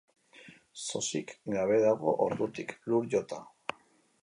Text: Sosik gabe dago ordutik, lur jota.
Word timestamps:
Sosik 0.83 1.33
gabe 1.57 1.77
dago 1.85 2.15
ordutik, 2.25 2.75
lur 2.91 3.09
jota. 3.17 3.43